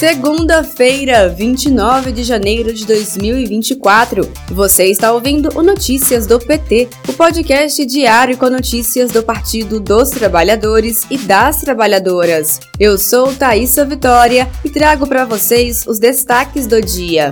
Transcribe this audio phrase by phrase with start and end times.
[0.00, 4.26] Segunda-feira, 29 de janeiro de 2024.
[4.50, 10.08] Você está ouvindo o Notícias do PT, o podcast diário com notícias do Partido dos
[10.08, 12.60] Trabalhadores e das Trabalhadoras.
[12.78, 17.30] Eu sou Thaisa Vitória e trago para vocês os destaques do dia.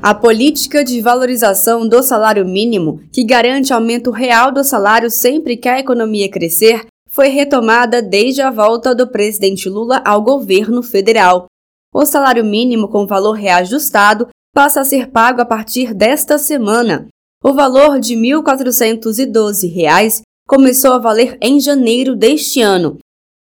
[0.00, 5.68] A política de valorização do salário mínimo, que garante aumento real do salário sempre que
[5.68, 6.86] a economia crescer,
[7.16, 11.46] foi retomada desde a volta do presidente Lula ao governo federal.
[11.94, 17.08] O salário mínimo com valor reajustado passa a ser pago a partir desta semana.
[17.42, 22.98] O valor de R$ 1.412 começou a valer em janeiro deste ano,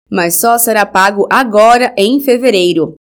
[0.09, 2.95] mas só será pago agora em fevereiro.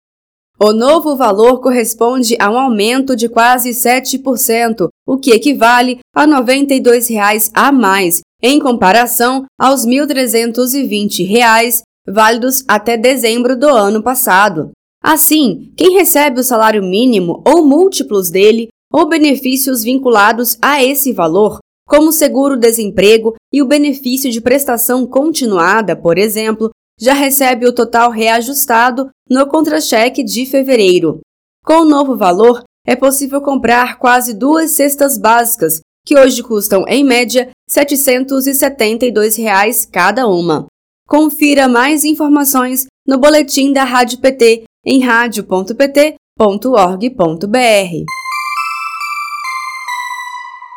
[0.59, 6.29] O novo valor corresponde a um aumento de quase 7%, o que equivale a R$
[6.29, 7.10] 92
[7.52, 14.71] a mais em comparação aos R$ 1.320 válidos até dezembro do ano passado.
[15.02, 21.59] Assim, quem recebe o salário mínimo ou múltiplos dele ou benefícios vinculados a esse valor,
[21.87, 29.09] como seguro-desemprego e o benefício de prestação continuada, por exemplo, já recebe o total reajustado
[29.29, 31.21] no contra-cheque de fevereiro.
[31.65, 37.02] Com o novo valor, é possível comprar quase duas cestas básicas, que hoje custam, em
[37.02, 40.67] média, 772 reais cada uma.
[41.09, 46.17] Confira mais informações no boletim da Rádio PT em radio.pt.org.br.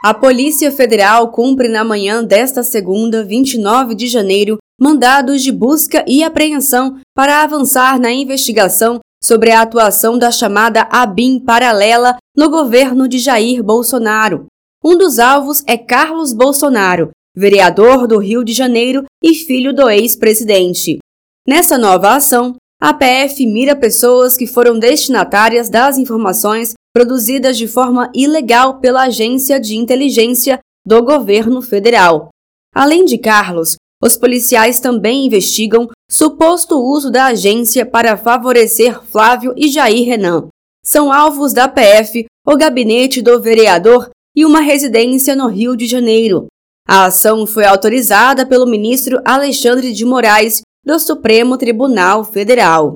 [0.04, 6.24] A Polícia Federal cumpre na manhã desta segunda, 29 de janeiro, mandados de busca e
[6.24, 13.20] apreensão para avançar na investigação sobre a atuação da chamada ABIN paralela no governo de
[13.20, 14.46] Jair Bolsonaro.
[14.84, 21.00] Um dos alvos é Carlos Bolsonaro, vereador do Rio de Janeiro e filho do ex-presidente.
[21.46, 28.10] Nessa nova ação, a PF mira pessoas que foram destinatárias das informações produzidas de forma
[28.16, 32.30] ilegal pela Agência de Inteligência do Governo Federal.
[32.74, 39.68] Além de Carlos, os policiais também investigam suposto uso da agência para favorecer Flávio e
[39.68, 40.48] Jair Renan.
[40.84, 46.48] São alvos da PF o gabinete do vereador e uma residência no Rio de Janeiro.
[46.88, 52.94] A ação foi autorizada pelo ministro Alexandre de Moraes do Supremo Tribunal Federal.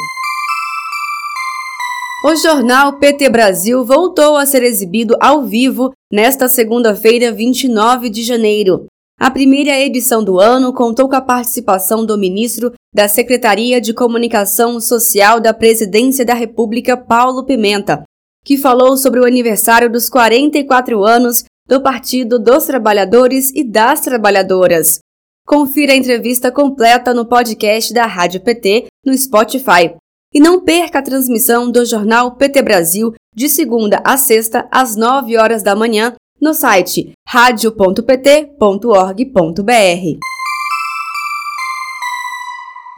[2.26, 8.86] O jornal PT Brasil voltou a ser exibido ao vivo nesta segunda-feira, 29 de janeiro.
[9.24, 14.82] A primeira edição do ano contou com a participação do ministro da Secretaria de Comunicação
[14.82, 18.04] Social da Presidência da República, Paulo Pimenta,
[18.44, 25.00] que falou sobre o aniversário dos 44 anos do Partido dos Trabalhadores e das Trabalhadoras.
[25.48, 29.96] Confira a entrevista completa no podcast da Rádio PT no Spotify.
[30.34, 35.38] E não perca a transmissão do jornal PT Brasil de segunda a sexta às 9
[35.38, 40.20] horas da manhã no site radio.pt.org.br.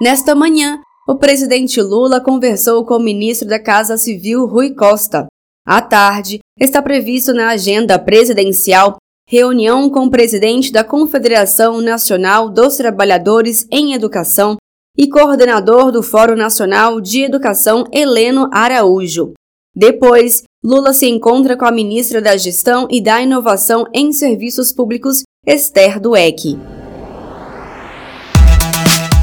[0.02, 5.28] Nesta manhã, o presidente Lula conversou com o ministro da Casa Civil Rui Costa.
[5.64, 8.98] À tarde, está previsto na agenda presidencial
[9.30, 14.58] reunião com o presidente da Confederação Nacional dos Trabalhadores em Educação
[14.98, 19.34] e coordenador do Fórum Nacional de Educação, Heleno Araújo.
[19.76, 25.22] Depois, Lula se encontra com a ministra da Gestão e da Inovação em Serviços Públicos,
[25.46, 26.58] Esther Dueck.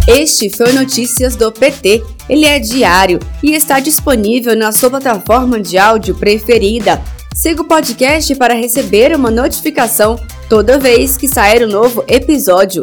[0.06, 2.00] Este foi Notícias do PT.
[2.28, 7.02] Ele é diário e está disponível na sua plataforma de áudio preferida.
[7.34, 10.16] Siga o podcast para receber uma notificação
[10.48, 12.82] toda vez que sair um novo episódio.